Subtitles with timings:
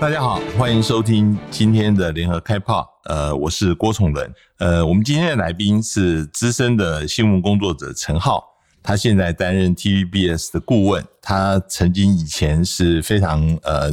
[0.00, 2.88] 大家好，欢迎收听今天的联合开炮。
[3.06, 4.32] 呃，我是郭崇伦。
[4.58, 8.44] 呃，我们今天的来宾是资深的新闻工作者陈浩，
[8.80, 11.04] 他现在担任 TVBS 的顾问。
[11.20, 13.90] 他曾经以前是非常呃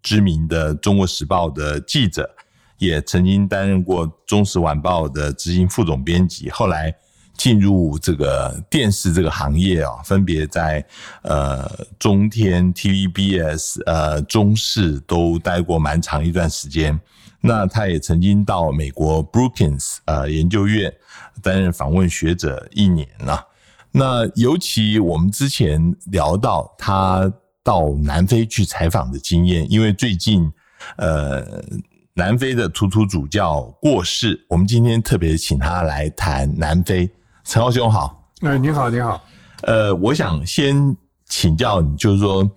[0.00, 2.30] 知名的《中国时报》的记者，
[2.78, 6.94] 也曾经担任过《中时晚报》的执行副总编辑，后来。
[7.38, 10.84] 进入这个电视这个行业啊，分别在
[11.22, 17.00] 呃中天、TVBS、呃中视都待过蛮长一段时间。
[17.40, 20.92] 那他也曾经到美国 Brookings 呃研究院
[21.40, 23.46] 担任访问学者一年了。
[23.92, 30.52] 那尤其我们之前聊到他到南非去采访的经验，因为最近
[30.96, 31.62] 呃
[32.14, 37.08] 南非的图图主教过世，我们今天特别请他来谈南非。
[37.48, 39.24] 陈浩兄好，哎，你好，你好。
[39.62, 40.94] 呃，我想先
[41.24, 42.48] 请教你，就是说，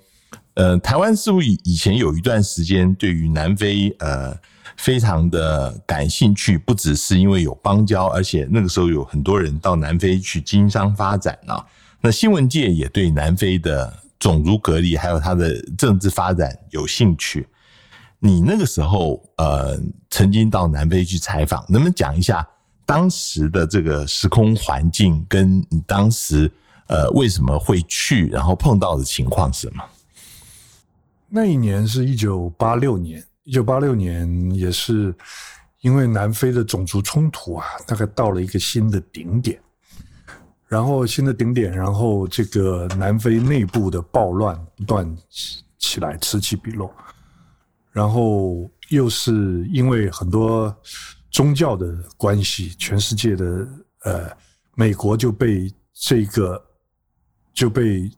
[0.55, 4.37] 呃，台湾是不是以前有一段时间对于南非呃
[4.75, 6.57] 非常的感兴趣？
[6.57, 11.65] 不只是因为有邦交，而且那个时候有很多人到南非去经商发展啊。
[12.01, 17.47] 那新闻界也对南非的种族隔离还有它的政治发展有兴趣。
[18.19, 19.79] 你那个时候呃
[20.09, 22.45] 曾经到南非去采访，能不能讲一下？
[22.85, 26.51] 当时的这个时空环境，跟你当时
[26.87, 29.83] 呃为什么会去，然后碰到的情况是什么？
[31.29, 35.15] 那一年是一九八六年，一九八六年也是
[35.79, 39.57] 因为南非的种族冲突啊，大概到了一个新的顶点，
[40.67, 45.17] 然后新的顶点，然后这个南非内部的暴乱不断
[45.79, 46.93] 起来，此起彼落，
[47.91, 50.75] 然后又是因为很多。
[51.31, 51.87] 宗教的
[52.17, 53.67] 关系，全世界的
[54.03, 54.37] 呃，
[54.75, 56.61] 美国就被这个
[57.53, 58.11] 就被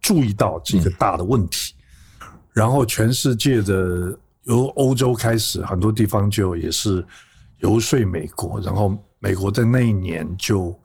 [0.00, 1.74] 注意到这个大的问题，
[2.52, 7.06] 然后全世界的由欧洲开始，很多地方就也是
[7.58, 10.78] 游说美国，然后美国在那一年就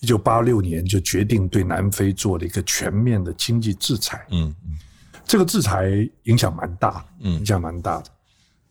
[0.00, 4.26] 一九八六年就决定对南非做了一个全面的经济制裁。
[4.30, 4.76] 嗯嗯，
[5.24, 5.88] 这个制裁
[6.24, 8.04] 影响蛮大，嗯，影响蛮大的。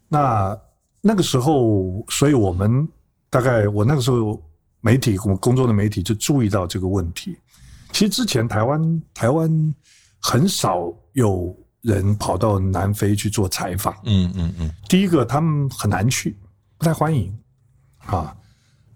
[0.07, 0.55] 那
[1.01, 2.87] 那个时候，所以我们
[3.29, 4.39] 大概我那个时候
[4.81, 7.35] 媒体我们工作的媒体就注意到这个问题。
[7.91, 9.75] 其实之前台湾台湾
[10.19, 13.95] 很少有人跑到南非去做采访。
[14.05, 14.71] 嗯嗯嗯。
[14.87, 16.37] 第一个，他们很难去，
[16.77, 17.35] 不太欢迎
[18.05, 18.35] 啊。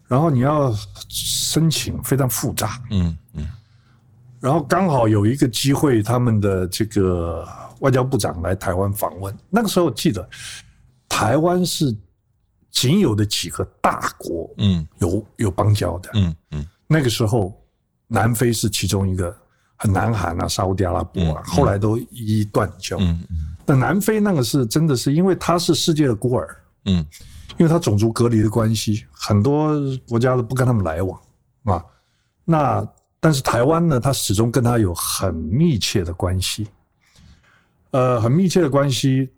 [0.07, 0.71] 然后你要
[1.09, 2.79] 申请非常复杂。
[2.91, 3.47] 嗯嗯。
[4.39, 7.47] 然后刚好有一个机会，他们的这个
[7.79, 9.35] 外交部长来台湾访问。
[9.49, 10.29] 那个时候记得。
[11.15, 11.95] 台湾是
[12.69, 16.67] 仅有的几个大国，嗯，有有邦交的，嗯嗯。
[16.87, 17.53] 那个时候，
[18.05, 19.33] 南非是其中一个，
[19.77, 22.97] 很南韩啊、沙特阿拉伯啊，后来都一一断交。
[22.97, 23.55] 嗯嗯。
[23.65, 26.53] 那南非那个是真的是，因为它是世界的孤儿，
[26.83, 26.97] 嗯，
[27.57, 29.73] 因为它种族隔离的关系，很多
[30.09, 31.17] 国家都不跟他们来往
[31.63, 31.81] 啊。
[32.43, 32.85] 那
[33.21, 36.67] 但是台湾呢，它始终跟他有很密切的关系，
[37.91, 39.29] 呃，很密切的关系。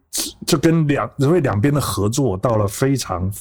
[0.46, 3.32] 这跟两因为两边的合作到了非常，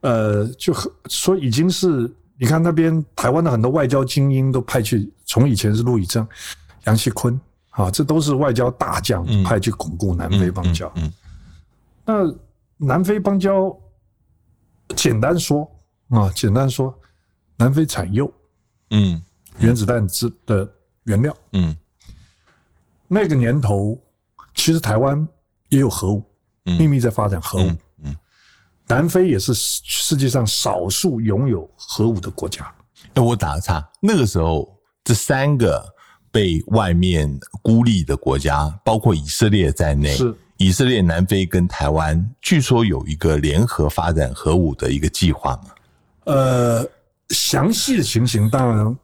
[0.00, 0.72] 呃，就
[1.08, 6.26] 说已经是你看那边台湾的很多外交精英都派去，从以前是陆以正、
[6.84, 10.92] 杨锡坤啊，这都是外交大将派去巩固南非邦交。
[12.04, 12.32] 那
[12.76, 13.74] 南非邦交，
[14.94, 15.68] 简单说
[16.10, 16.96] 啊，简单说，
[17.56, 18.30] 南非产铀，
[18.90, 19.20] 嗯，
[19.58, 20.70] 原子弹之的
[21.04, 21.76] 原料，嗯，
[23.08, 23.98] 那个年头
[24.54, 25.26] 其实台湾。
[25.68, 26.24] 也有核武，
[26.64, 27.70] 秘密在发展核武。
[28.04, 28.16] 嗯，
[28.86, 32.66] 南非也是世界上少数拥有核武的国家。
[33.12, 34.68] 那我打个岔，那个时候
[35.04, 35.84] 这三个
[36.30, 45.70] 被外面孤立的国家，包括以色列在内，是以色列、南非跟台湾，据说有一个联合发展核武的一个计划嘛？
[46.24, 46.86] 呃，
[47.30, 48.96] 详细的情形当然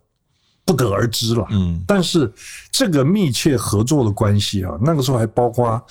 [0.65, 1.47] 不得而知了。
[1.51, 2.33] 嗯，但是
[2.71, 5.85] 这个密切合作的关系啊，那个时候还包括。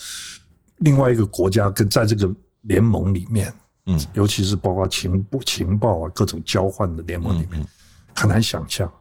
[0.78, 2.30] 另外一个国家跟在这个
[2.62, 3.54] 联盟里面，
[3.86, 7.66] 嗯，尤其是包括情报、情报啊各种交换的联盟里面，
[8.16, 8.92] 很难想象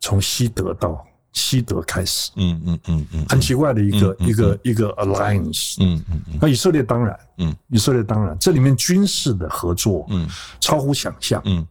[0.00, 6.38] 从西德到西德开始，嗯嗯嗯嗯，很奇怪的一个一个一个 alliance，嗯嗯嗯。
[6.40, 10.28] 那以色列当然，嗯，以色列当然，这里面军事的合作，嗯，
[10.60, 11.66] 超乎想象，嗯，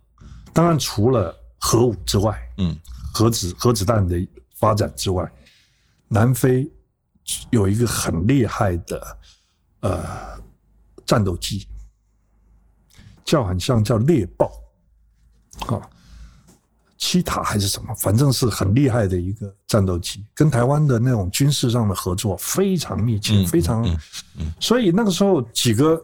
[0.52, 2.76] 当然除了核武之外，嗯，
[3.14, 4.18] 核子核子弹的
[4.56, 5.32] 发展之外，
[6.08, 6.68] 南非
[7.50, 9.18] 有一个很厉害的。
[9.82, 10.40] 呃，
[11.08, 11.68] 战斗机
[13.26, 14.52] 叫很像叫猎豹，
[15.66, 15.82] 啊，
[17.00, 23.84] 七塔还是什么，反正是很厉害的一个战斗机，跟台湾的那种军事上的合作非常密切，非常。
[24.60, 26.00] 所以那个时候几个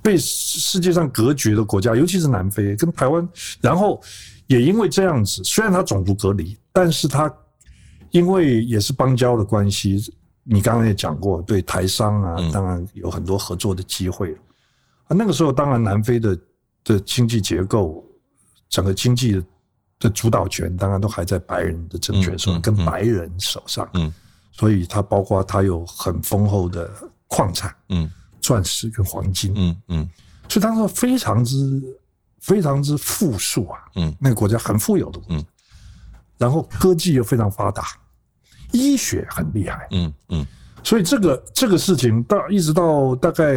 [0.00, 3.28] 被世界上隔绝的国家，尤其是南非跟台湾，
[3.60, 4.00] 然后
[4.46, 7.28] 也因为这样子，虽然它种族隔离，但是它
[8.12, 10.14] 因为也是邦交的关系，
[10.48, 14.32] 你刚刚也讲过，对台商啊，当然有很多合作的机会。
[15.08, 16.38] 啊，那个时候当然南非的
[16.84, 18.04] 的经济结构，
[18.68, 19.42] 整个经济。
[19.98, 23.88] 的主导权当然都还在白人的政权手上，跟白人手上。
[23.94, 24.12] 嗯，
[24.52, 26.90] 所以它包括它有很丰厚的
[27.28, 28.06] 矿产，嗯，
[28.38, 30.10] 钻石跟黄金，嗯嗯，
[30.50, 31.82] 所以当时非常之
[32.40, 35.42] 非常之富庶啊，嗯，那个国家很富有的，嗯，
[36.36, 37.82] 然后科技又非常发达，
[38.72, 40.46] 医学很厉害，嗯嗯，
[40.82, 43.56] 所以这个这个事情到一直到大概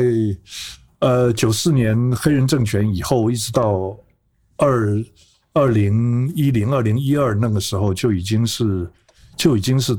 [0.99, 3.97] 呃九四年黑人政权以后，一直到
[4.57, 5.03] 二。
[5.51, 8.87] 二零一零、二零一二那个时候就已经是，
[9.35, 9.97] 就已经是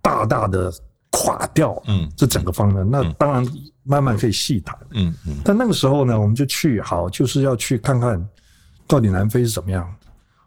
[0.00, 0.72] 大大的
[1.10, 3.46] 垮掉，嗯，这整个方面，那当然
[3.84, 5.36] 慢慢可以细谈，嗯嗯。
[5.44, 8.26] 但那个时候呢，我们就去好，就是要去看看
[8.86, 9.86] 到底南非是怎么样。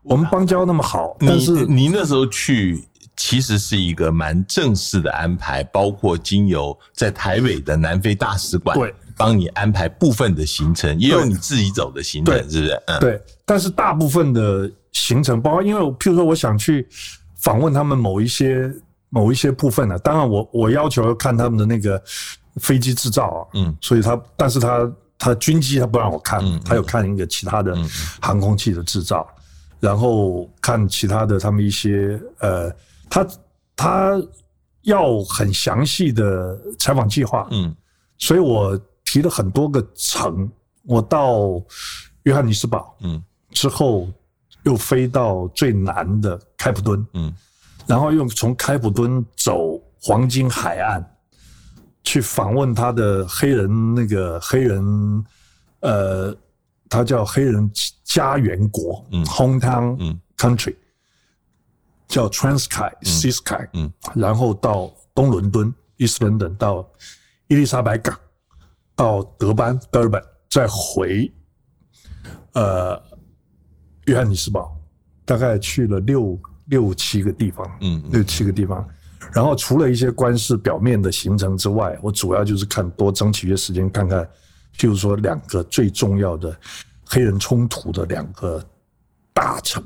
[0.01, 2.83] 我们邦交那么好，但是你那时候去。
[3.23, 12.81] 其实是一个蛮正式的安排，包括经由在台北的南非大使馆对帮你安排部分的行程，也有你自己走的行程，是不是？
[12.87, 13.21] 嗯，对。
[13.45, 16.87] 但是大部分的行程，包括因为譬如说我想去
[17.35, 18.73] 访问他们某一些
[19.09, 22.01] 某一些部分呢，当然我我要求要看他们的那个
[22.55, 27.77] 飞机制造啊，嗯，所以他但是他他军机他不让我看，他有看一个其他的
[28.19, 29.27] 航空器的制造，
[29.79, 32.73] 然后看其他的他们一些呃。
[33.11, 33.27] 他
[33.75, 34.21] 他
[34.83, 37.75] 要很详细的采访计划，嗯，
[38.17, 40.49] 所以我提了很多个城，
[40.83, 41.61] 我到
[42.23, 43.21] 约翰尼斯堡，嗯，
[43.51, 44.07] 之后
[44.63, 47.33] 又飞到最南的开普敦，嗯，
[47.85, 51.05] 然后又从开普敦走黄金海岸
[52.03, 55.25] 去访问他的黑人那个黑人，
[55.81, 56.33] 呃，
[56.87, 57.69] 他叫黑人
[58.05, 60.75] 家园国，嗯，hometown country。
[62.11, 66.85] 叫 Transky、Sky，嗯，然后到东伦敦 East London，到
[67.47, 68.19] 伊丽莎白港，
[68.97, 71.31] 到德班 Durban，再回
[72.51, 73.01] 呃
[74.07, 74.77] 约翰尼斯堡，
[75.23, 78.85] 大概去了六六七个地方，嗯，六七个地方。
[79.31, 84.29] 然后除了一些官事表面的行程之外，我主要就是看多争取一些时间，看看，
[84.77, 86.53] 譬如说两个最重要的
[87.05, 88.61] 黑人冲突的两个
[89.33, 89.81] 大城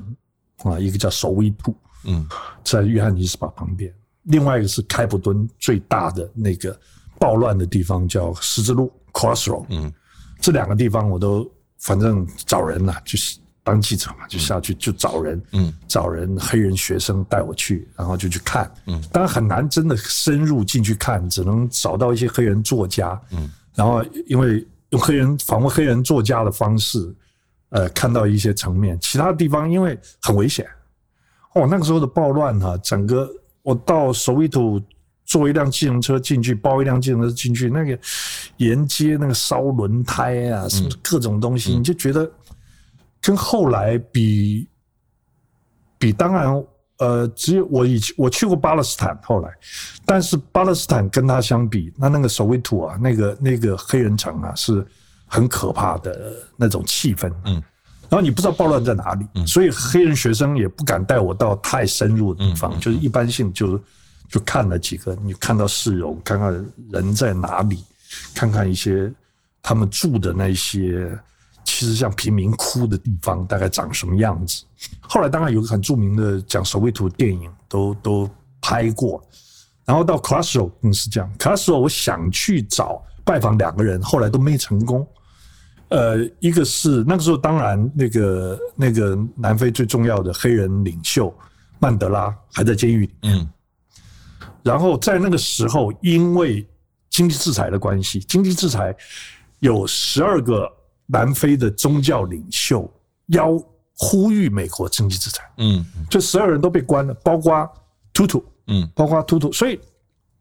[0.64, 1.72] 啊，一个叫首维图。
[2.06, 2.26] 嗯，
[2.64, 3.92] 在约翰尼斯堡旁边，
[4.22, 6.78] 另外一个是开普敦最大的那个
[7.18, 9.66] 暴乱的地方叫十字路 （Crossroad）。
[9.68, 9.92] 嗯，
[10.40, 18.72] 这两个地方我都反正找人了，就是当记者嘛，就下去就找人，嗯，找人黑人学生带我去，然后就去看。
[18.86, 23.20] 嗯，当然很难真的深入进去看，只能找到一些黑人作家。
[23.32, 27.12] 嗯，然后因为用黑人访问黑人作家的方式，
[27.70, 30.64] 呃，看到一些层面，其他地方因为很危险。
[31.56, 33.26] 哦，那个时候的暴乱哈，整个
[33.62, 34.78] 我到首维土
[35.24, 37.98] 坐一辆计程车进去，包一辆计程车进去，那个
[38.58, 42.30] 沿街那个烧轮胎啊，什么各种东西，你就觉得
[43.22, 44.68] 跟后来比
[45.98, 46.62] 比，当然
[46.98, 49.50] 呃，只有我以前我去过巴勒斯坦，后来，
[50.04, 54.86] 但是巴勒斯坦跟他相比，那那个首维土啊，那个那个黑人城啊，是
[55.24, 57.62] 很可怕的那种气氛，嗯。
[58.08, 63.80] 然后你不知道暴乱在哪里，所以黑人学生也不敢带我到太深入的地方，就是一般性，就
[64.28, 66.52] 就看了几个，你看到市容，看看
[66.90, 67.82] 人在哪里，
[68.34, 69.12] 看看一些
[69.62, 71.10] 他们住的那些，
[71.64, 74.62] 其实像贫民窟的地方，大概长什么样子。
[75.00, 79.22] 后来当然有个很著名的讲守卫图电影，都都拍过。
[79.84, 81.80] 然后到 c l a s s r o 更是这样 c l a s s r o
[81.80, 85.06] 我想去找拜访两个人，后来都没成功。
[85.88, 91.32] 呃，一个是那个时候，当然那个那个南非最重要的黑人领袖
[91.78, 93.14] 曼德拉还在监狱里。
[93.22, 93.48] 嗯。
[94.64, 96.66] 然后在那个时候，因为
[97.08, 98.92] 经济制裁的关系，经济制裁
[99.60, 100.68] 有十二个
[101.06, 102.92] 南非的宗教领袖
[103.26, 103.56] 要
[103.96, 105.48] 呼吁美国经济制裁。
[105.58, 105.86] 嗯。
[106.10, 107.70] 这十二人都被关了，包括
[108.12, 108.44] 图图。
[108.66, 108.90] 嗯。
[108.92, 109.78] 包括图图，所以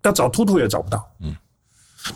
[0.01, 1.07] 要找图图也找不到。
[1.19, 1.35] 嗯。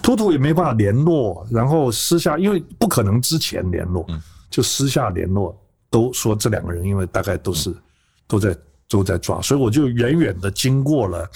[0.01, 4.05] 图图也没办法联络，然后私下，因为不可能之前联络，
[4.49, 5.55] 就私下联络，
[5.89, 7.75] 都说这两个人因为大概都是
[8.27, 8.55] 都在
[8.87, 11.27] 都在抓，所以我就远远的经过了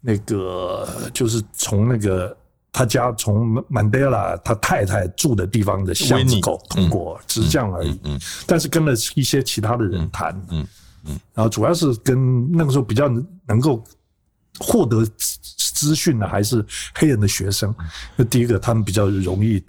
[0.00, 2.36] 那个，就是从那个
[2.72, 7.98] 他家从曼德拉他太太住的地方的巷子口通过，只是这样而已。
[8.46, 10.66] 但是跟了一些其他的人谈，嗯，
[11.32, 13.08] 然后主要是跟那个时候比较
[13.46, 13.82] 能够
[14.58, 15.06] 获得
[15.74, 16.64] 资资讯的还是
[16.94, 17.74] 黑人的学生。
[18.16, 19.60] 那第一个，他们比较容易；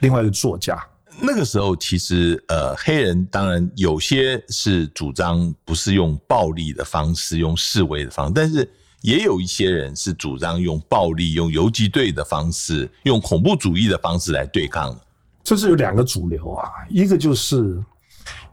[0.00, 0.82] 另外一个作家，
[1.20, 8.66] 那个时候其实呃，黑人当然有些是主张不是用暴力的方式，用示威的方式，但是
[9.02, 15.00] 也有一些人是主张用暴力、用游击队的方式、用恐怖主义的方式来对抗的。
[15.44, 17.82] 这是有两个主流啊，一个就是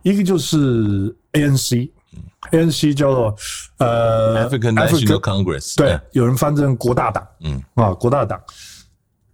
[0.01, 3.35] 一个就是 ANC，ANC 叫做
[3.79, 8.39] 呃 African National Congress，对，有人翻成国大党，嗯啊，国大党。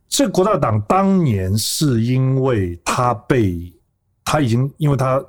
[0.08, 3.74] 这国大党当年是因为他被
[4.24, 5.22] 他已经，因为他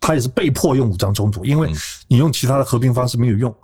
[0.00, 1.72] 他也是被迫用武装冲突，因为
[2.06, 3.54] 你用其他的和平方式没有用，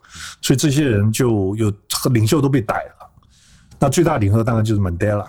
[0.42, 1.73] 所以这些人就有
[2.12, 3.11] 领袖都被逮了。
[3.78, 5.26] 那最大领袖当然就是 Mandela。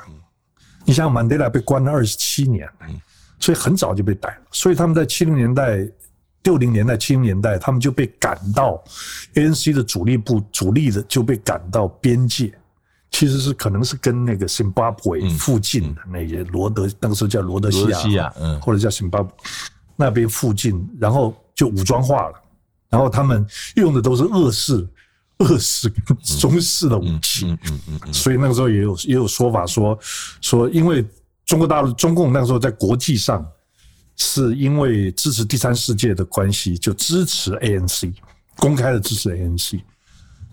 [0.88, 2.70] 你想曼德拉被关了二十七年，
[3.40, 4.42] 所以很早就被逮了。
[4.52, 5.80] 所以他们在七零年代、
[6.46, 8.82] 六零年代、七零年代，他们就被赶到
[9.34, 12.58] ANC 的主力部、主力的就被赶到边界，
[13.12, 19.30] 其实是可能是跟那个新巴布韦附近的那些罗德，那个时候叫罗德西亚，嗯，或者叫新巴布
[19.98, 22.34] 那边附近，然后就武装化了，
[22.90, 24.88] 然后他们用的都是恶式。
[25.40, 27.60] 俄式跟中式的武器，嗯
[27.90, 30.00] 嗯嗯，所以那个时候也有也有说法说
[30.40, 31.06] 说，因为
[31.46, 33.46] 中国大陆中共那个时候在国际上
[34.16, 38.14] 是因为支持第三世界的关系，就支持 ANC，
[38.58, 39.82] 公开的支持 ANC。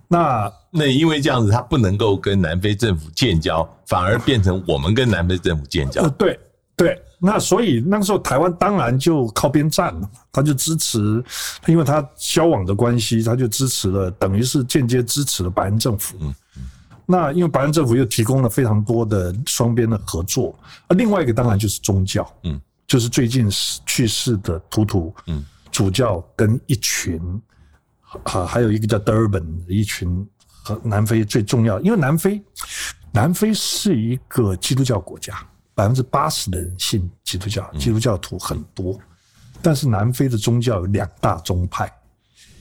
[0.08, 6.08] 那那因为这样子，他不能够跟南非政府建交，反而变成我们跟南非政府建交。
[6.10, 6.38] 对
[6.76, 7.02] 对。
[7.24, 11.22] 那所以那个时候台湾当然就靠边站了，他就支持，
[11.66, 16.16] 因为他交往的关系，他就支持了，等于是间接支持了白人政府。
[16.20, 16.62] 嗯嗯。
[17.06, 22.60] 那因为白人政府又提供了非常多的双边的合作，而另外一个当然就是宗教，嗯，
[22.92, 23.48] 就是最近
[23.86, 27.18] 去世的图图，嗯，主教跟一群，
[28.24, 30.28] 啊，还有一个叫 Durban 的一群，
[30.62, 32.44] 和南非最重要，因为南非，
[33.10, 35.42] 南非是一个基督教国家。
[35.74, 39.00] 百分之八十的人信基督教，基督教徒很多，
[39.62, 41.90] 但是南非的宗教有两大宗派，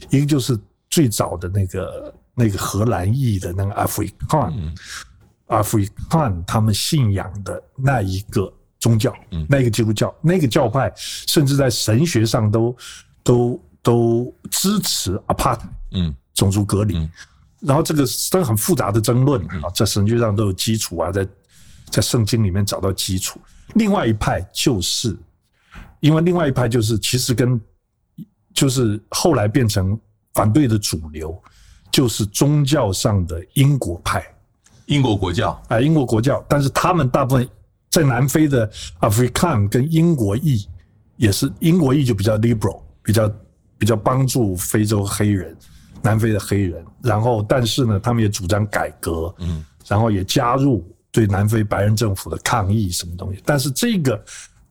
[0.09, 0.57] 一个就是
[0.89, 8.49] 最早的那个那个荷兰裔的那个 African，African 他们信仰的那一个
[8.81, 9.45] 宗教，嗯。
[9.47, 12.75] 那个基督教，那个教派甚至在神学上都
[13.23, 15.61] 都都支持 apart，
[15.91, 17.09] 嗯，种族隔离，
[17.61, 21.25] 然后这个是很复杂的争论啊，在神学上都有基础啊，在。
[21.89, 23.37] 在圣经里面找到基础，
[23.73, 25.13] 另外一派就是，
[25.99, 27.59] 因为另外一派就是其实跟，
[28.53, 29.99] 就是后来变成
[30.33, 31.37] 反对的主流，
[31.91, 34.23] 就是宗教上的英国派，
[34.85, 35.61] 英国国教。
[35.67, 37.45] 啊，英国国教，但是他们大部分
[37.91, 38.67] 在南非的
[39.01, 40.67] African 跟英国裔
[41.17, 43.31] 也是英国裔就比较 liberal，比较
[43.77, 45.55] 比较帮助非洲黑人，
[46.01, 50.83] 南非的黑人，然后但是呢，他们也主张改革，嗯，然后也加入。
[51.13, 53.41] 对南非白人政府的抗议什么东西？
[53.43, 54.23] 但是这个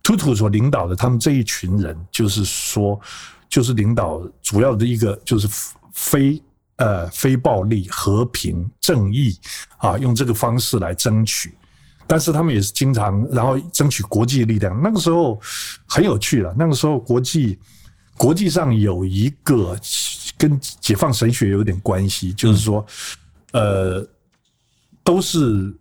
[0.02, 2.98] 图图所领导的他们这一群人，就是说，
[3.46, 5.46] 就是领导主要的一个就是
[5.92, 6.42] 非
[6.76, 9.38] 呃非暴力、和平、正义
[9.76, 11.52] 啊，用这个方式来争取。
[12.10, 14.76] 但是他们也是经常然后争取国际力量。
[14.82, 15.40] 那个时候
[15.86, 17.58] 很有趣了，那个时候国际
[18.16, 19.78] 国际上有一个
[20.36, 22.84] 跟解放神学有点关系，就是说，
[23.52, 24.04] 呃，
[25.04, 25.72] 都是。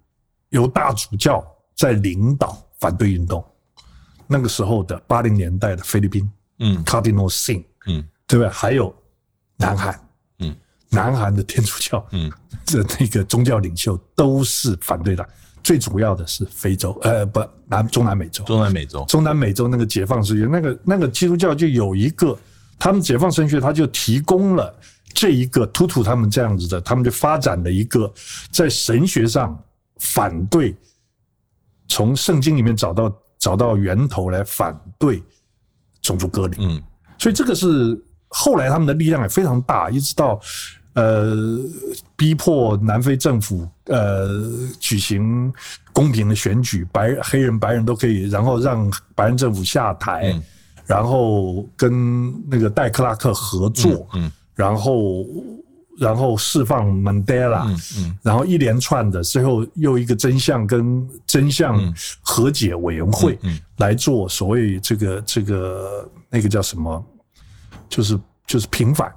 [0.51, 1.45] 由大主教
[1.75, 3.45] 在领导反对运动，
[4.25, 8.49] 那个时候的八零年代的菲律宾，嗯，Cardinal Sing，嗯，对不对？
[8.49, 8.91] 还有
[9.57, 10.09] 南韩，
[10.39, 10.55] 嗯，
[10.89, 12.31] 南韩的天主教，嗯，
[12.65, 15.29] 这那个宗教领袖都是反对的。
[15.63, 22.37] 最主要的是非洲，呃，不，南中南美洲，中南美洲，中南美洲那个解放神学，那个那个基督教就有一个，
[22.77, 24.73] 他们解放神学，他就提供了
[25.13, 28.11] 这一个突突他们这样子的，他们就发展了一个
[28.51, 29.57] 在神学上。
[30.01, 30.73] 反对
[31.89, 35.21] 从圣经里面找到找到源头来反对
[36.01, 36.81] 种族隔离，嗯，
[37.17, 40.39] 所以这个是后来他们的力量也非常大，一直到
[40.99, 41.35] 呃
[42.15, 44.27] 逼迫南非政府呃
[44.79, 45.53] 举行
[45.93, 50.35] 公平的选举，白黑人白人都可以，然后让白人政府下台，
[50.85, 55.25] 然后跟那个戴克拉克合作，嗯，然后。
[55.99, 57.67] 然后释放 Mandela，
[58.23, 63.37] 然后一连串的，最后又一个真相跟真相和解委员会
[63.79, 67.05] 来做所谓这个这个那个叫什么，
[67.89, 69.13] 就是就是平反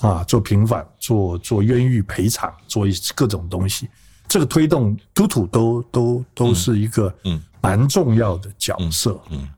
[0.00, 3.88] 啊，做平反，做做冤狱赔偿，做各种东西。
[4.28, 9.20] 这个推动突突都都都是一个嗯蛮重要的角色。
[9.30, 9.48] 嗯，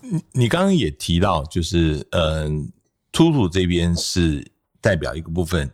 [0.00, 2.70] 你你刚刚也提到，就是嗯，
[3.12, 4.46] 突突这边是。
[4.82, 5.70] 代表一个部分，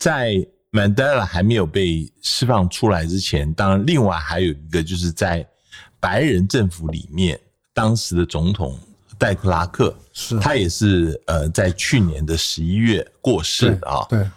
[0.00, 0.34] 在
[0.70, 5.48] 曼德拉还没有被释放出来之前，当然另外还有一个就是在
[6.00, 7.38] 白人政府里面，
[7.72, 8.76] 当时的总统
[9.18, 14.06] 戴克拉克，是他也是呃在去年的十一月过世的啊。
[14.08, 14.30] 对，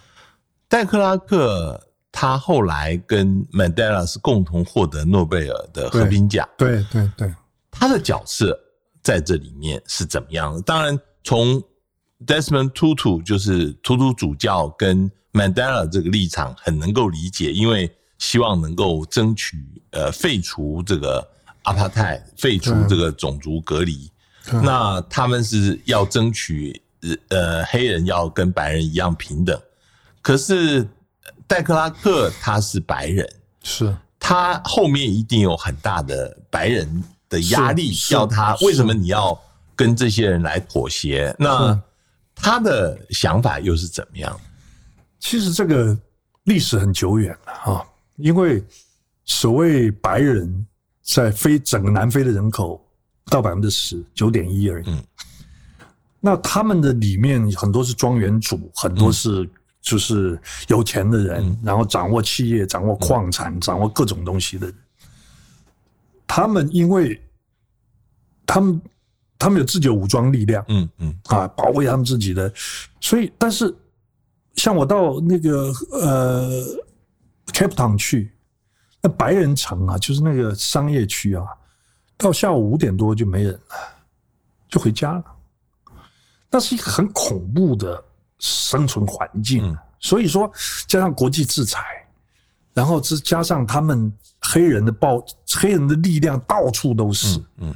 [0.68, 1.80] 戴克拉克
[2.12, 7.34] 他后来跟曼德拉是共同获得诺贝尔的和平奖，对，对，对，
[7.70, 8.60] 他的角色
[9.04, 10.62] 在这里面是怎么样的？
[10.64, 11.64] 当然，从
[12.26, 19.58] Desmond Tutu 就是图图主教跟 Mandela 这个立场很能够理解，因为希望能够争取
[19.92, 21.28] 呃废除这个
[21.64, 24.12] apartheid，废除这个种族隔离。
[24.50, 26.81] 那他们是要争取
[27.29, 29.60] 呃黑人要跟白人一样平等，
[30.21, 30.88] 可是
[31.48, 33.29] 戴克拉克他是白人，
[33.63, 33.95] 是。
[34.19, 39.38] 他后面一定有很大的白人的压力，要他为什么你要
[39.75, 41.36] 跟这些人来妥协？
[41.39, 41.79] 那
[42.36, 44.39] 他的想法又是怎么样？
[45.19, 45.98] 其实这个
[46.43, 48.63] 历史很久远了哈，因为
[49.25, 50.65] 所谓白人
[51.01, 52.90] 在非整个南非的人口不
[53.32, 54.86] 到百分之十，九点一而已。
[54.88, 55.04] 嗯
[56.24, 59.50] 那他们的里面很多是庄园主，很多是
[59.82, 64.76] 就是有钱的人，然后掌握企业、掌握矿产、掌握各种东西的人。
[66.28, 67.20] 他们因为
[68.46, 68.80] 他们
[69.40, 72.54] 他们有自己的武装力量，嗯嗯啊，保卫他们自己的。
[73.00, 73.76] 所以，但是
[74.56, 76.64] 像我到那个呃
[77.48, 78.32] Cape Town 去，
[79.02, 81.48] 那白人城啊，就是那个商业区啊，
[82.22, 83.60] 到下午五点多就没人了，
[84.70, 85.24] 就回家了。
[86.50, 88.04] 那是一个很恐怖的
[88.40, 89.66] 生存环境。
[89.66, 90.51] 嗯所以说，
[90.88, 91.80] 加上国际制裁，
[92.74, 94.12] 然后再加上他们
[94.42, 95.24] 黑人的暴，
[95.60, 97.40] 黑人的力量到处都是。
[97.58, 97.72] 嗯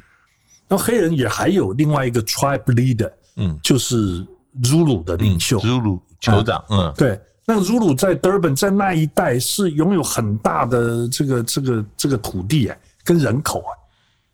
[0.68, 4.25] 然后黑人也还有另外一个 tribe leader，嗯，就是
[4.64, 5.60] Zulu 的领袖。
[5.60, 13.69] 祖鲁酋长，嗯对，那个 Zulu 在 Durban 在那一带是拥有很大的这个这个这个土地哎，跟人口啊，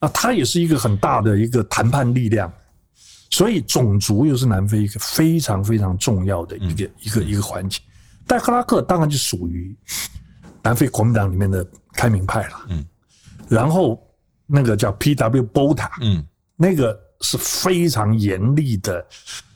[0.02, 2.52] 啊，它也是一个很大的一个谈判力量。
[3.30, 7.80] 所以种族又是南非一个非常非常重要的一个、一个一个环节。
[8.28, 9.74] 戴克拉克当然就属于
[10.62, 12.86] 南非国民党里面的开明派了，嗯，
[13.48, 13.98] 然后
[14.46, 15.44] 那个叫 P.W.
[15.54, 16.26] Botha，嗯
[16.58, 19.06] 那个是非常严厉的。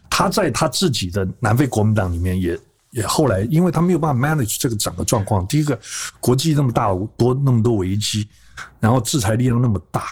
[0.09, 2.57] 他在他自己的南非国民党里面也
[2.91, 5.45] 也后来，因为他没有办法 manage 这个整个状况。
[5.47, 5.77] 第一个，
[6.21, 8.27] 国际那么大多那么多危机，
[8.79, 10.07] 然后制裁力量那么大，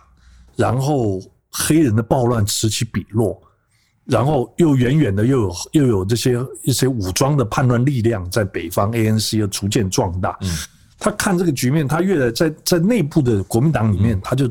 [0.56, 3.42] 然后黑人的暴乱此起彼落，
[4.06, 10.38] 然后又远远的又有又有这些一些武装的叛乱力量在北方 ANC 又逐渐壮大。
[10.42, 10.50] 嗯。
[11.00, 14.50] 他看这个局面，他越来在在内部的国民党里面，他就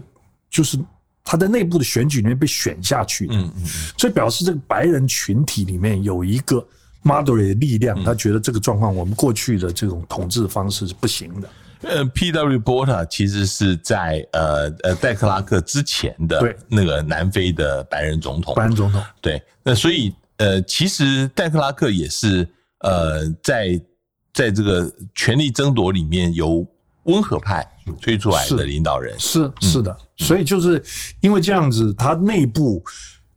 [0.51, 0.79] 就是
[1.25, 3.65] 他在内部的选举里面被选下去，嗯嗯。
[3.97, 6.63] 所以表示这个白人群体里面有一个
[7.05, 11.49] moderate 的力量，他觉得这个状况我们过去的这种统治方式是不行的。
[11.83, 12.61] 呃，P.W.
[12.61, 22.49] Porter 其实是在呃呃戴克拉克之前的对那个南非的白人总统，白人总统对，那所以呃，其实戴克拉克也是
[22.81, 23.81] 呃，在
[24.33, 26.65] 在这个权力争夺里面由
[27.05, 27.67] 温和派
[28.01, 30.81] 推出来的领导人，是是的，所以就是
[31.21, 32.81] 因为这样子，他内部。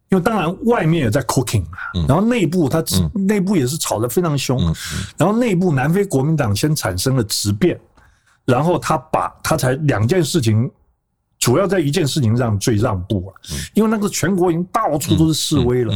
[0.09, 4.59] 因为当然外面也在 cooking 啊，然后内部他内部也是吵得非常凶，
[5.17, 7.79] 然后内部南非国民党先产生了质变，
[8.45, 10.69] 然后他把他才两件事情，
[11.39, 13.33] 主要在一件事情上最让步了，
[13.73, 15.93] 因为那个全国已经到处都是示威了，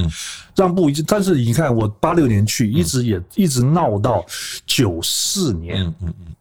[0.55, 4.25] 让步已经，但是你看我八六年去，一直也一直闹到
[4.65, 5.93] 九四年，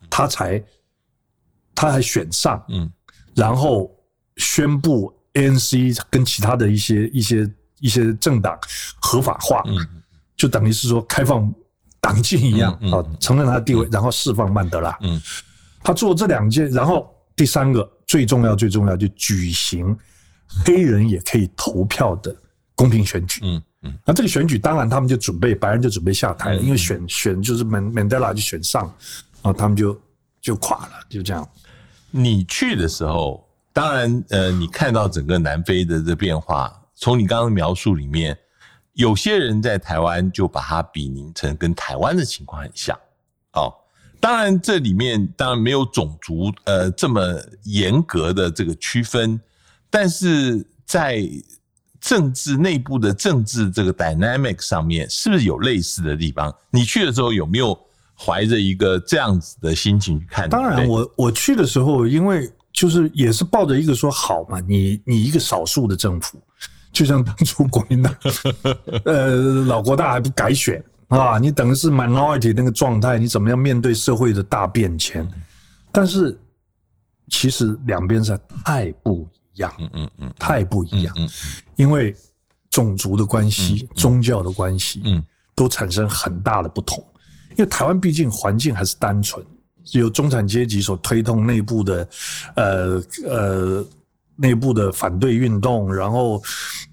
[0.09, 0.63] 他才
[1.75, 2.91] 他还选上，嗯。
[3.35, 3.89] 然后
[4.37, 7.49] 宣布 ANC 跟其他的一些一些
[7.81, 8.59] 一些政党
[9.01, 9.77] 合法化，嗯
[10.37, 11.53] 就等于是说开放
[12.01, 14.97] 党禁一样啊，承认他的地位，然后释放曼德拉。
[15.01, 15.21] 嗯
[15.83, 19.97] 他做这两件，然后第三个最重要最重要就举行
[20.65, 22.35] 黑人也可以投票的
[22.75, 23.41] 公平选举。
[23.45, 28.95] 嗯嗯那这个选举当然他们就准备，白人就准备下台了，因为选选就是曼曼德拉就选上了，
[29.41, 29.99] 然后他们就
[30.41, 31.49] 就垮了，就这样。
[32.11, 38.37] 你去的时候，当然，呃，你看到整个南非的这变化，从你刚刚的描述里面，
[38.95, 42.99] 有些人在台湾就把它比拟成跟台湾的情况很像。
[43.53, 43.73] 哦，
[44.19, 47.23] 当然这里面当然没有种族呃这么
[47.63, 49.41] 严格的这个区分，
[49.89, 51.25] 但是在
[52.01, 56.53] 政治内部的政治这个 dynamic 上面，是不是有类似的地方？
[56.71, 57.79] 你去的时候有没有
[58.17, 60.49] 怀着一个这样子的心情去看？
[60.49, 66.41] 当然对我，我去的时候，因为就是也是抱着一个说好嘛，你你一个少数的政府，
[66.99, 68.13] 就像当初国民党，
[69.07, 75.25] 呃，老国大还不改选，啊，你等于是 minority 那个状态，你怎么样面对社会的大变迁？
[75.93, 76.37] 但是
[77.29, 81.29] 其实两边是太不一样，嗯嗯嗯太不一样，嗯
[81.77, 82.13] 因为
[82.69, 85.23] 种族的关系、宗教的关系，嗯
[85.55, 86.99] 都产生很大的不同。
[87.51, 89.47] 因为台湾毕竟环境还是单纯，
[89.93, 92.09] 有中产阶级所推动内部的，
[92.57, 93.87] 呃呃。
[94.41, 96.41] 内部的反对运动，然后，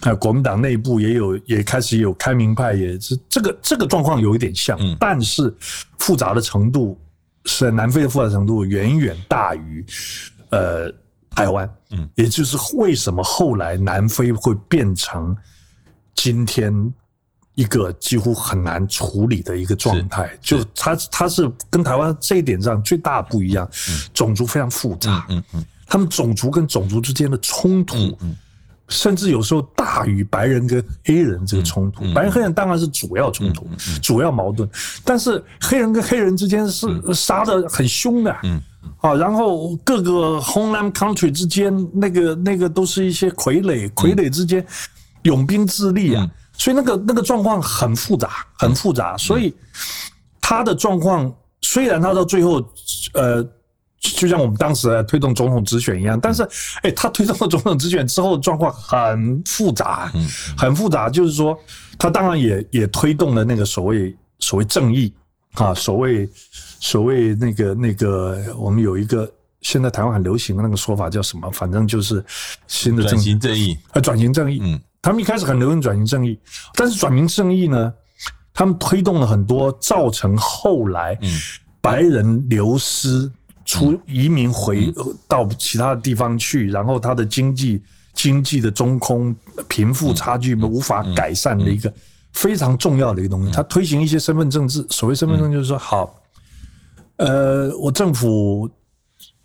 [0.02, 4.98] 呃，国民党内部也有，也开始有开明派，也是这个这个状况有一点像，嗯。
[5.00, 5.56] 但是
[6.00, 7.00] 复杂的程度
[7.46, 9.86] 是南非的复杂程度远远大于
[10.50, 10.92] 呃
[11.30, 15.38] 台湾，嗯，也就是为什么后来南非会变成
[16.16, 16.74] 今天
[17.54, 23.70] 一个几乎很难处理的一个状态，就它它是跟台湾这一点上最大不一样，
[24.16, 28.36] 种族非常复杂，嗯嗯他们种族跟种族之间的冲突，嗯
[28.88, 32.14] 甚至有时候大于白人跟黑人这个冲嗯突。
[32.14, 33.68] 白人黑人当然是主要冲突、
[34.00, 34.70] 主要矛盾，
[35.04, 38.36] 但是黑人跟黑人之间是杀的很凶的。
[38.44, 38.62] 嗯
[39.02, 44.64] 啊，然后各个 homeland country 之间，那个那个都是一些傀儡，傀儡之间
[45.24, 49.18] 拥兵自立啊，嗯所以那个那个状况很复杂，很复嗯杂。
[49.18, 49.52] 所以
[50.40, 52.64] 他的状况虽然他到最后，
[53.16, 53.44] 呃。
[54.14, 56.48] 就像我们当时在推动总统直选一样，但是，
[56.84, 61.10] 哎，他推动了总统直选之后，状况很复杂，嗯很复杂。
[61.10, 61.58] 就是说，
[61.98, 65.14] 他当然也也推动了那个所谓所谓正义
[65.54, 66.30] 啊，所谓
[66.80, 71.50] 所谓那个那个，我们有一个现在台湾很流行的那个说法叫什么？
[71.52, 72.24] 反正就是
[72.68, 74.60] 新的转正型正义，啊转型正义。
[74.62, 76.36] 嗯他们一开始很流行转型正义，
[76.74, 77.94] 但是转型正义呢，
[78.52, 81.30] 他们推动了很多，造成后来嗯
[81.80, 83.32] 白人流失、
[83.66, 87.82] 出移民回呃到其他的地方去，然后他的经济
[88.14, 89.36] 经济的中空、
[89.68, 91.94] 贫富差距无法改善的一个
[92.32, 93.52] 非常重要的一个东西。
[93.52, 96.22] 他推行一些身份政治，所谓身份证就是说，好，
[97.18, 98.70] 呃，我政府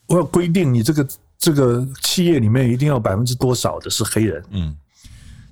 [0.06, 4.76] 我要规定你这个这个企业里面一定要百分之多少的是黑人，嗯。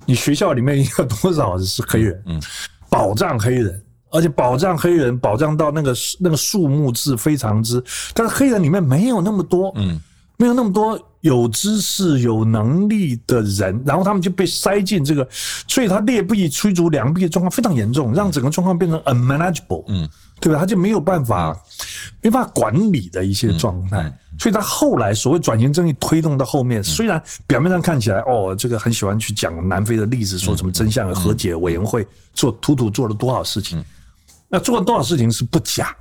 [0.05, 2.23] 你学校里面要多少是黑人？
[2.25, 2.41] 嗯，
[2.89, 9.99] 保障黑人，而且保障黑人，保障到那个那个数目字非常之，但是黑人里面没有那么多，嗯。
[10.41, 15.27] 没有那么多有知识、有能力的人，然后他们就被塞进这个，
[15.67, 20.07] 所以他劣币驱逐良币的状况非常严重，让整个状况变成 unmanageable，嗯，
[20.39, 20.57] 对吧？
[20.57, 21.53] 他就没有办法，
[22.21, 24.17] 没办法管理的一些状态。
[24.39, 33.83] 所以他后来所谓转型正义推动到后面，虽然表面上看起来哦，这个很喜欢去讲南非的例子，说什么真相和解委员会做图图做了多少事情，
[34.49, 35.95] 那做了多少事情是不假。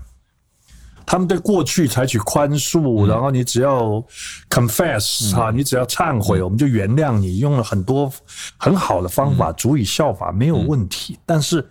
[1.11, 4.05] 他们对过去采取宽恕，然后你只要
[4.51, 8.13] confess 哈、你只要忏悔，我们就原谅你，用了很多
[8.59, 11.19] 很好的方法，足以效法，没有问题。
[11.25, 11.67] 但是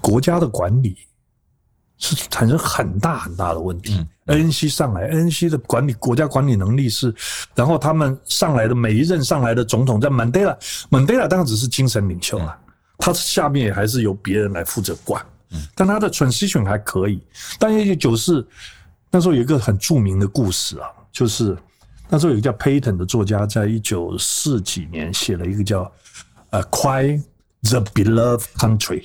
[0.00, 0.96] 国家的管理
[1.98, 4.02] 是产生很大很大的问题。
[4.24, 7.14] ANC 上来，ANC 的管理国家管理能力是，
[7.54, 12.58] 然后他们上来的每一任上来的总统，在 Mandela，Mandela 当然只是精神领袖了，
[12.96, 15.22] 他下面也还是由别人来负责管。
[15.74, 17.22] 但他的 transition 还可以。
[17.58, 18.46] 但一九九四
[19.10, 21.56] 那时候有一个很著名的故事啊，就是
[22.08, 25.90] 那时候有一个叫 Payton 的作家，在一九四几年写了一个叫
[26.50, 27.22] 呃《Cry
[27.62, 29.02] the Beloved Country》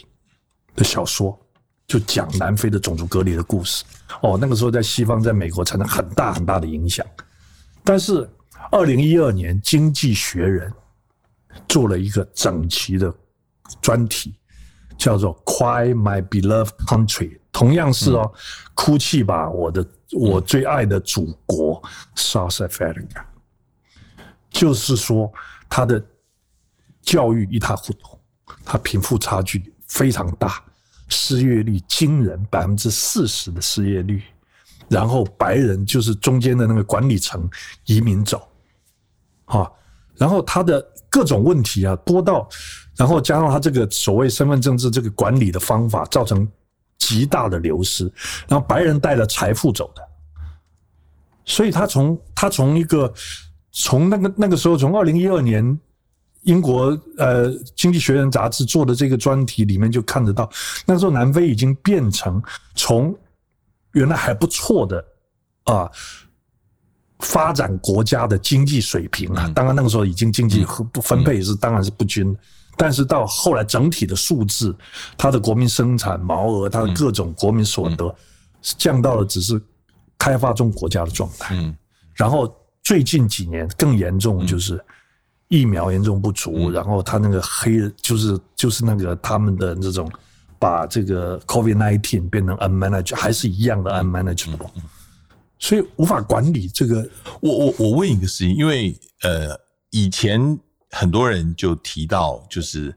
[0.75, 1.39] 的小说，
[1.87, 3.83] 就讲南非的种族隔离的故事。
[4.21, 7.05] 哦，那个时候在西方，在美国产生很大很大的影响。
[7.83, 8.29] 但是
[8.71, 10.69] 二零一二年，《经济学人》
[11.67, 13.13] 做了一个整齐的
[13.81, 14.35] 专题。
[15.01, 18.31] 叫做 Cry My Beloved Country，同样是哦，
[18.75, 21.81] 哭泣吧，我的我最爱的祖国
[22.15, 23.23] South Africa。
[24.51, 25.33] 就是说，
[25.67, 26.05] 他的
[27.01, 28.19] 教育一塌糊涂，
[28.63, 30.63] 他贫富差距非常大，
[31.09, 34.21] 失业率惊人，百分之四十的失业率，
[34.87, 37.49] 然后白人就是中间的那个管理层
[37.85, 38.47] 移民走，
[39.45, 39.67] 啊，
[40.21, 42.47] 然后他的各种问题啊多到。
[42.97, 46.47] 然后加上他这个所谓身份政治这个管理的方法，造成
[46.99, 48.03] 极大的流失，
[48.47, 50.01] 然后白人带了财富走的，
[51.45, 53.11] 所以他从他从一个
[53.71, 55.79] 从那个那个时候，从二零一二年
[56.41, 60.47] 英国呃《经济学人》杂志做的这个专题里面就看得到，
[60.85, 62.43] 那时候南非已经变成
[62.75, 63.15] 从
[63.93, 65.03] 原来还不错的
[65.63, 65.89] 啊。
[67.21, 72.35] 发展国家的经济水平啊，当然那个时候已经经济不分配是当然是不均，
[72.75, 74.75] 但是到后来整体的数字，
[75.17, 78.13] 它的国民生产毛额，它的各种国民所得，
[78.61, 79.61] 降到了只是
[80.17, 81.55] 开发中国家的状态。
[81.55, 81.75] 嗯，
[82.13, 82.53] 然后
[82.83, 84.83] 最近几年更严重，就是
[85.47, 90.11] 疫苗严重不足，然后他那个黑就是就是那个他们的这种
[90.57, 94.69] 把这个 COVID nineteen 变成 unmanaged，还是一样的 unmanageable，
[95.61, 97.09] 所以无法管理这个。
[97.39, 99.57] 我我我问一个事情，因为呃，
[99.91, 102.93] 以前很多人就提到，就是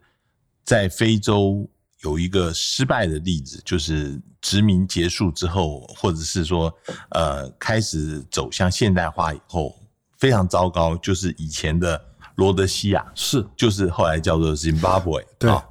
[0.64, 1.68] 在非洲
[2.00, 6.72] 有一个失败的例子，就是殖民结束之后，或者是说
[7.10, 9.78] 呃开始走向现代化以后，
[10.18, 12.02] 非常糟糕，就是以前的
[12.36, 15.62] 罗德西亚，是就是后来叫做 Zimbabwe，对啊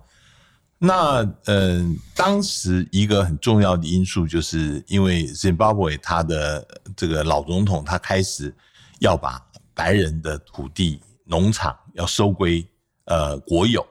[0.86, 8.54] 那嗯、当时一个很重要的因素，就是因为 Zimbabwe 他的这个老总统，他开始
[9.00, 9.41] 要把
[9.74, 12.67] 白人的土地、农场要收归
[13.06, 13.86] 呃国有。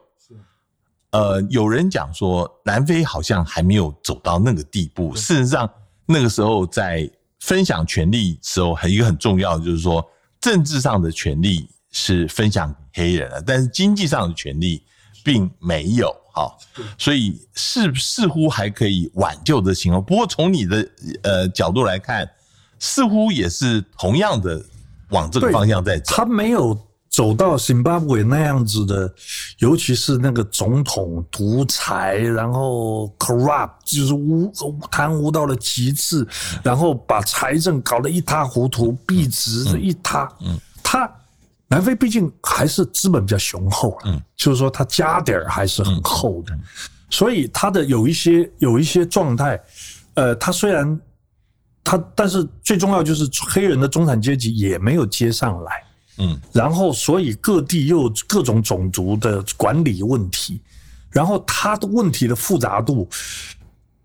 [1.13, 5.17] 呃，有人讲说，南非好像还没有走到那个地步。
[5.17, 5.71] 事实上，
[6.05, 10.07] 那个时候在分享权利时候，很一个很重要的就是说，
[10.43, 14.83] 政治上的权利是分享给黑人的，但是经济上的权利
[15.25, 16.15] 并没有。
[16.33, 16.59] 好，
[16.99, 20.03] 所以似似乎还可以挽救的情况。
[20.03, 20.88] 不过从你的
[21.23, 22.29] 呃角度来看，
[22.79, 24.61] 似乎也是同样的
[25.11, 26.14] 往这个方向在走。
[26.16, 26.77] 他没有
[27.11, 29.14] 走到 Zimbabwe 那样子的，
[29.59, 34.51] 尤其是那个总统独裁，然后 corrupt 就是污
[34.90, 36.27] 贪污到了极致，
[36.62, 40.27] 然后把财政搞得一塌糊涂，币值的一塌。
[40.40, 41.07] 嗯，他
[41.73, 46.53] 南非毕竟还是资本比较雄厚嗯，就是说它家底儿还是很厚的，
[47.09, 49.59] 所以它的有一些有一些状态，
[50.15, 51.01] 呃，它虽然。
[51.85, 55.85] 它，但是最重要就是黑人的中产阶级也没有接上来，
[56.19, 60.63] 嗯，然后所以各地又各种种族的管理问题，
[61.11, 63.09] 然后它的问题的复杂度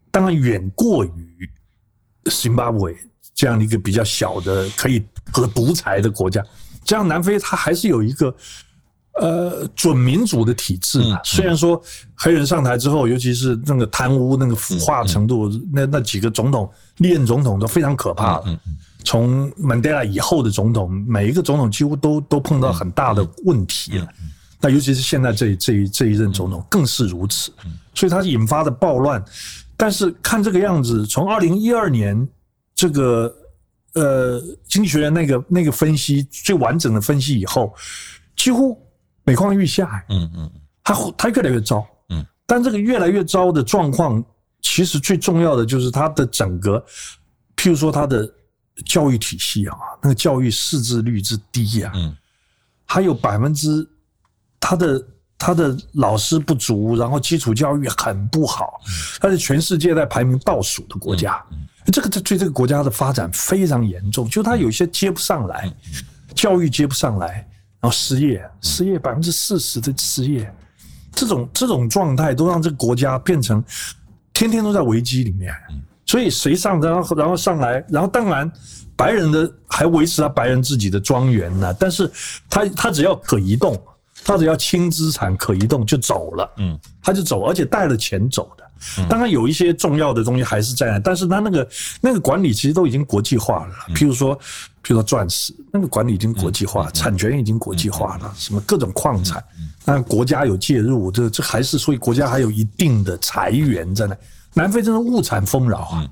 [0.10, 1.48] 当然远过于
[2.32, 2.98] 津巴布韦
[3.36, 6.44] 这样的一个比较小的可以和独裁的国家，
[6.88, 8.36] 这样南非它还是有一个。
[9.20, 11.82] 呃，准民主的体制嘛，虽然说
[12.14, 18.60] 黑人上台之后，尤其是那个贪污、那个腐化程度，那那几个总统、历任总统都非常可怕的。
[19.04, 24.08] 从曼德拉以后的总统，每一个总统几乎都都碰到很大的问题了。
[24.62, 27.52] 那尤其是现在这这一这一任总统更是如此，
[27.96, 29.20] 所以它引发的暴乱。
[29.76, 32.28] 但是看这个样子，从二零一二年
[32.76, 33.36] 这个
[34.00, 37.74] 呃经济学人那个那个分析最完整的分析以后，
[38.36, 38.80] 几乎
[39.24, 40.06] 每况愈下。
[40.10, 40.52] 嗯嗯
[40.84, 44.24] 它它越来越糟，嗯，但这个越来越糟的状况，
[44.62, 46.80] 其实最重要的就是它的整个，
[47.58, 48.26] 譬如说它的
[48.86, 52.16] 教育体系啊，那个教育识字率之低啊，嗯，
[52.86, 53.86] 还有百分之
[54.62, 55.06] 它的
[55.38, 58.82] 它的老师不足，然后基础教育很不好，
[59.20, 61.42] 他是全世界在排名倒数的国家，
[61.92, 65.72] 这个对这个国家的发展非常严重，就他有些接不上来，
[66.34, 67.48] 教育接不上来，
[67.80, 70.52] 然后失业，失业百分之四十的失业。
[71.14, 73.64] 这种这种状态都让这个国家变成
[74.34, 75.52] 天天都在危机里面，
[76.06, 78.52] 所以谁上然后然后上来，然后当然
[78.96, 82.12] 白人的还维持他白人自己的庄园呢，但是
[82.50, 83.76] 他他只要可移动，
[84.28, 88.64] 他只要轻资产可移动就走了，嗯，他就走，而且带了钱走的。
[89.10, 91.68] 当然有一些重要的东西还是在那，但是他那个
[92.00, 99.44] 那个管理其实都已经国际化了，譬如说，譬如说钻石那个管理已经国际化，产权已经国际化了，什么各种矿产，
[99.84, 104.16] 那国家有介入，这这还是所以国家还有一定的财源在那。
[104.54, 106.08] 南非真的物产丰饶啊，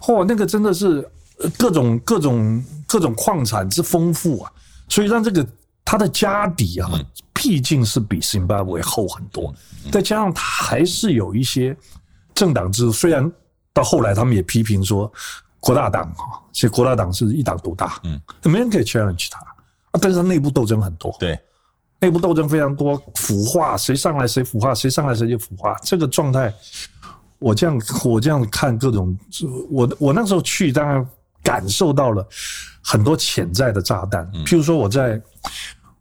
[0.00, 1.06] 嚯、那个真的是
[1.38, 4.52] 呃各种各种各种矿产之丰富啊，
[4.88, 5.46] 所以让这个
[5.86, 6.90] 它的家底啊，
[7.32, 9.54] 毕竟是比津巴布韦厚很多，
[9.90, 11.74] 再加上他还是有一些。
[12.34, 13.32] 政党制度虽然
[13.72, 15.10] 到后来他们也批评说
[15.58, 21.40] 国大党啊，其实国大党是一党独大，嗯，没人可以 challenge 他啊，但是他内部斗争很多，对，
[21.98, 26.52] 内部斗争非常多，腐化谁上来谁腐化，谁上来谁就腐化，这个状态，
[27.38, 29.18] 我这样我这样看各种，
[29.70, 31.08] 我我那时候去当然
[31.42, 32.28] 感受到了
[32.82, 35.18] 很多潜在的炸弹，譬如说我在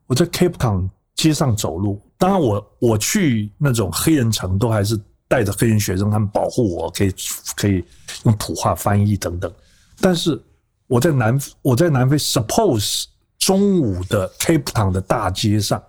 [0.07, 4.99] 我在 Cape Town 街上走路，当然我我去那种黑人城都还是。
[5.27, 7.11] 带着黑人学生，他们保护我，可以
[7.55, 7.83] 可以
[8.25, 9.51] 用普话翻译等等。
[9.99, 10.39] 但是
[10.85, 13.05] 我在南我在南非，suppose
[13.39, 15.83] 中午的 Cape Town 的大街上，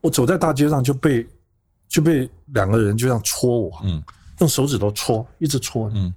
[0.00, 1.24] 我走在大街上就被
[1.88, 4.02] 就被两个人就这样戳我，嗯，
[4.40, 6.12] 用手指头戳，一直戳，嗯，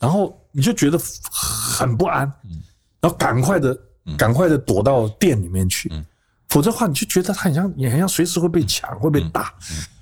[0.00, 0.98] 然后你就觉得
[1.30, 2.60] 很不安，嗯，
[3.00, 3.78] 然后赶快的
[4.16, 6.04] 赶快的躲到店里面去，嗯，
[6.48, 9.54] 否则的话你就觉得他很像，你很像随时会被抢，会被打。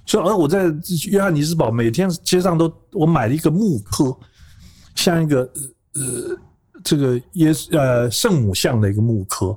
[0.07, 0.64] 所以，而我在
[1.11, 4.16] 约翰尼斯堡，每天街上都我买了一个木刻，
[4.94, 5.40] 像一个
[5.94, 6.03] 呃
[6.83, 9.55] 这个耶呃圣母像的一个木刻，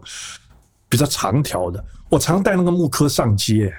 [0.89, 1.83] 比较长条的。
[2.09, 3.73] 我常带那个木刻上街，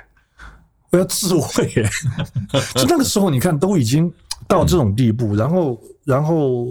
[0.90, 1.90] 我要自卫耶。
[2.74, 4.10] 就那个时候，你看都已经
[4.48, 6.66] 到这种地步，然后然后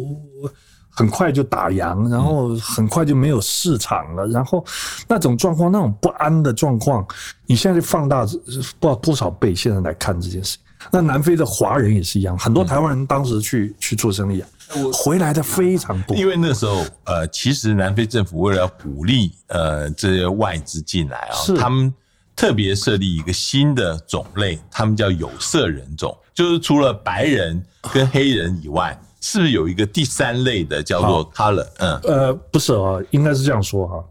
[0.93, 4.63] 很快就打烊，然后很快就没有市场了，然后
[5.07, 7.05] 那种状况，那种不安的状况，
[7.45, 10.57] 你现在就放大不知道多少倍，现在来看这件事。
[10.91, 14.47] 那南非的华人也是一样，很多台湾人当时去去做生意啊，
[14.91, 16.17] 回来的非常多。
[16.17, 21.93] 因为那时候，呃，其实南非政府为了鼓励呃这些外资进来啊，是他们
[22.35, 31.67] 特别设立一个新的种类，他们叫有色人种，就是除了白人跟黑人以外，是不是有一个第三类的叫做 color？
[31.77, 31.97] 嗯。
[32.03, 34.03] 呃，不是啊，应该是这样说哈，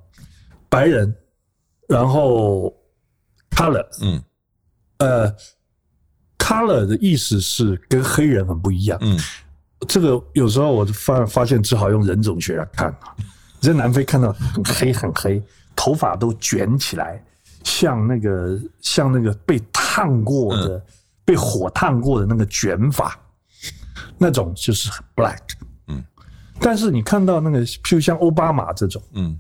[0.69, 1.15] 白人，
[1.87, 2.75] 然后
[3.51, 4.23] color，嗯。
[4.99, 5.35] 呃
[6.39, 8.99] ，color 的意思是跟黑人很不一样。
[9.03, 9.19] 嗯。
[9.89, 13.15] 这个有时候我发发现只好用人种学来看啊。
[13.63, 15.43] 你在南非看到很黑很黑，
[15.77, 17.23] 头发都卷起来，
[17.63, 20.83] 像那个像那个被烫过的、
[21.27, 23.15] 被火烫过的那个卷发，
[24.21, 25.39] 那种就是 black。
[25.89, 26.05] 嗯，
[26.61, 29.37] 但是你看到那个，譬如像奥巴马这种嗯。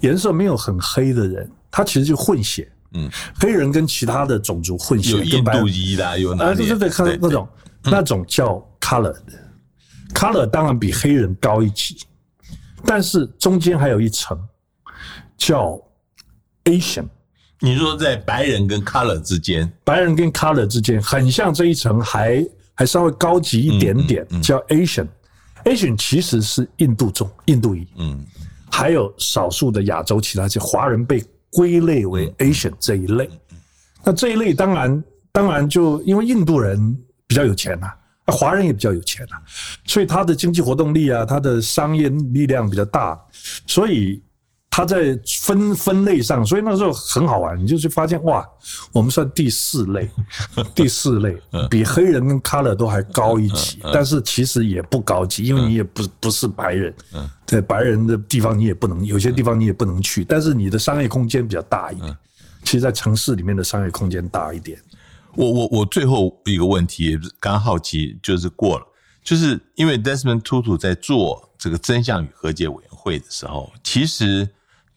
[0.00, 2.66] 颜色没有很黑的人，他其实就混血。
[2.94, 3.06] 嗯，
[3.38, 6.56] 黑人跟其他的种族混血，有印度裔的啊，有哪啊，里？
[6.56, 7.48] 对对对，看那种
[7.84, 9.32] 那种叫 color 的
[10.14, 11.98] ，color 当然比黑人高一级，
[12.86, 14.40] 但是中间还有一层
[15.36, 15.78] 叫
[16.64, 17.06] Asian，
[17.58, 22.42] 你说在白人跟 color 之间，白人跟 color 之间很像这一层还
[22.80, 25.06] 还稍微高级一点点，叫 Asian。
[25.66, 28.24] Asian 其实是印度种，印度裔，嗯。
[28.70, 33.28] 还有少数的亚洲其他些华人被归类为 Asian 这一类。
[34.02, 37.88] 那这一类当然当然就因为印度人比较有钱呐、
[38.24, 39.36] 啊，华人也比较有钱呐、
[39.84, 43.20] 所以他的经济活动力啊，他的商业力量比较大，
[43.66, 44.22] 所以
[44.70, 48.48] 他在分分类上，所以那时候很好玩，你就是发现哇，
[48.92, 50.08] 我们算第四类，
[50.74, 51.36] 第四类
[51.68, 56.94] 比黑人跟 color 都还高一级，但是其实也不高级，因为你也不不是白人，
[57.44, 62.16] 在白人的地方你也不能，有些地方你也不能去，但是你的商业空间比较大一点。
[62.62, 64.78] 其实，在城市里面的商业空间大一点。
[65.34, 68.86] 我我我最后一个问题，刚好奇，就是过了，
[69.24, 74.46] 就是因为 Desmond Tutu 在做这个真相与和解委员会的时候，其实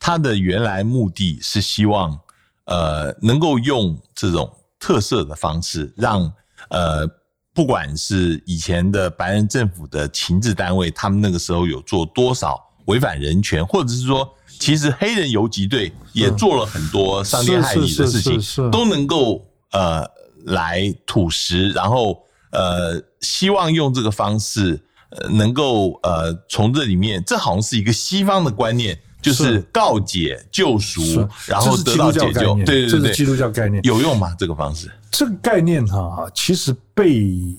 [0.06, 2.20] 他的原来目的是希望
[2.66, 6.30] 呃能够用这种特色的方式，让
[6.70, 7.08] 呃
[7.54, 14.30] 不管是以前的白人政府的情治单位，他们那个时候有做多少违反人权，或者是说。
[14.60, 20.06] 其实黑人游击队也做了很多伤天害理的事情都能够呃
[20.46, 31.02] 来吐实，然后呃希望用这个方式呃能够呃从这里面，这好像是一个西方的观念，就是是告解救赎，
[31.48, 32.34] 然后得这是基督教到解救。
[32.34, 33.84] 概念，对对对这是基督教概念。
[33.84, 34.36] 有用吗？
[34.38, 34.92] 这个方式？
[35.10, 37.56] 这个概念哈、其实被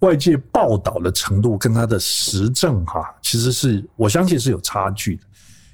[0.00, 5.22] 外界报道的程度跟它的实证哈、其实是我相信是有差距的。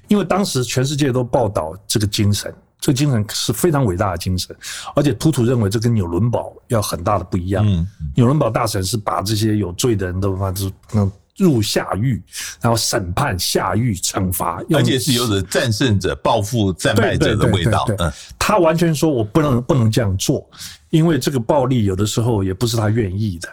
[0.09, 4.55] 因为当时全世界都报道这个精神，这个精神是非常伟大的精神，
[4.95, 7.65] 而且图图认为这跟纽伦堡要很大的不一样。
[7.67, 12.21] 嗯纽伦堡大神是把这些有罪的人都把这嗯入下狱，
[12.61, 17.85] 然后审判、下狱、惩罚，而且是有着战胜者报复战败者的味道。
[17.85, 20.49] 对对对对嗯他完全说我不能不能这样做，
[20.89, 23.49] 因为这个暴力有的时候也不是他愿意的。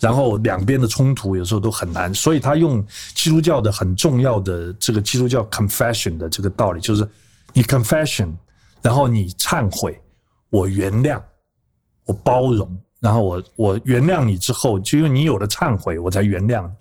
[0.00, 2.82] 然后两边的冲突有时候都很难，所以他用
[3.14, 7.06] 基督教的很重要的这个基督教 confession 的这个道理，就是
[7.52, 8.32] 你 confession，
[8.80, 10.00] 然后你忏悔，
[10.50, 11.20] 我原谅，
[12.06, 16.72] 我包容，然后我我原谅你之后，就因为你有了忏悔，我才原谅你。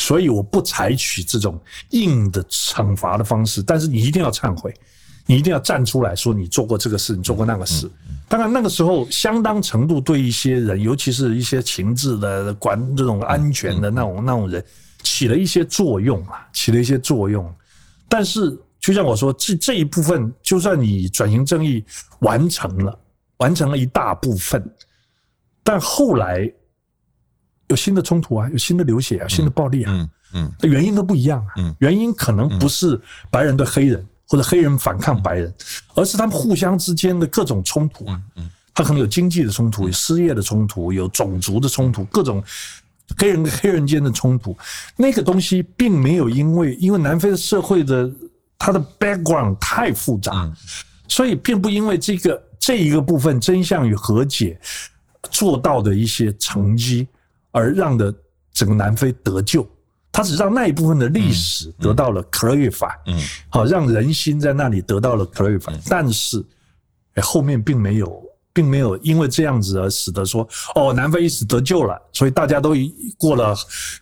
[0.00, 1.60] 所以我不采取这种
[1.90, 4.74] 硬的惩罚的方式，但是你一定要忏悔，
[5.26, 7.88] 你一定要站出来说你做过这个事，你做过那个事。
[8.26, 14.64] 当然那个时候相当程度对一些人，尤其是一些情志的管这种安全的那种那种人，
[15.02, 17.52] 起了一些作用啊，起了一些作用。
[18.08, 21.84] 但是就像我说，这这一部分，就算你转型正义
[22.20, 22.98] 完成了，
[23.36, 24.64] 完成了一大部分，
[25.62, 26.50] 但后来
[27.70, 30.70] 有新的冲突啊，有新的流血啊，新的暴力啊，嗯嗯。
[30.70, 31.52] 原因都不一样啊。
[31.56, 31.74] 嗯。
[31.78, 33.00] 原因可能不是
[33.30, 35.54] 白人对黑人，或者黑人反抗白人，
[35.94, 38.20] 而是他们互相之间的各种冲突啊。
[38.36, 42.42] 嗯他可能有经济的冲突，有失业的冲突，有种族的冲突，各种
[43.18, 44.56] 黑人跟黑人间的冲突。
[44.96, 48.10] 那个东西并没有因为因为南非的社会的
[48.56, 50.50] 它的 background 太复杂，
[51.08, 54.58] 所以并不因为这个这一个部分真相与和解
[55.30, 57.06] 做到的一些成绩，
[57.50, 58.14] 而让的
[58.52, 59.68] 整个南非得救。
[60.12, 63.16] 他只让那一部分的历史得到了 clarify，嗯，
[63.48, 66.44] 好让人心在那里得到了 clarify，但是
[67.14, 68.20] 哎后面并没有
[68.52, 72.74] 并没有因为这样子而使得说哦，南非一死得救了，所以大家都
[73.16, 73.54] 过了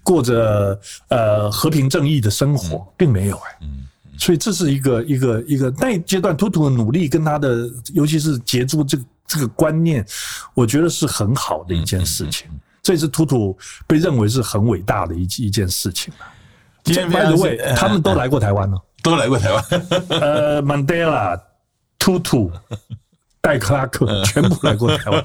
[0.03, 3.59] 过着呃和平正义的生活，并没有哎。
[3.61, 3.85] 嗯。
[4.19, 10.05] 所以这是一个一个一个那一阶段，图图的努力跟他的，尤其是结住这个这个观念，
[10.55, 12.49] 我觉得是很好的一件事情。
[12.89, 13.55] 这是图图
[13.87, 16.11] 被认为是很伟大的一一件事情。
[16.85, 19.63] 今天，by the way，他们都来过台湾呢， 都来过台湾。
[20.09, 21.39] 呃，Mandela、
[21.99, 22.51] 图图、
[23.43, 25.23] 戴克拉克 全部来过台湾。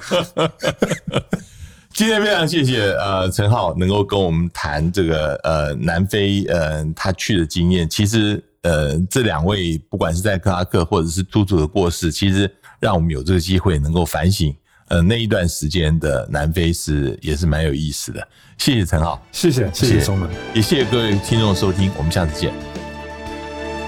[1.93, 7.89] 今天非常谢谢呃陈浩能够跟我们谈这个呃南非呃他去的经验。
[7.89, 8.43] 其实。
[8.63, 12.49] 呃，这两位不管是在克拉克或者是突突的过世，其实
[12.79, 14.55] 让我们有这个机会能够反省。
[14.93, 18.27] 呃，那一段时间的南非是也是蛮有意思的。
[18.59, 22.53] 谢谢陈浩，谢谢谢谢松文，也谢谢各位听众收听，我们下次见。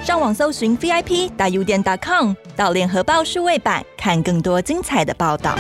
[0.04, 5.56] 上网搜寻 VIP 大 U 店 .com 到联合报数位版看更多精彩的报道。